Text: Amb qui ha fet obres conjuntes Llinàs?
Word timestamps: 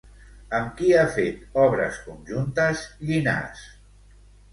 Amb 0.59 0.69
qui 0.77 0.87
ha 1.01 1.03
fet 1.17 1.43
obres 1.65 1.99
conjuntes 2.07 2.81
Llinàs? 3.11 3.63